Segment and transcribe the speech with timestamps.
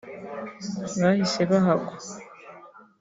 [1.01, 1.93] bahise bahagwa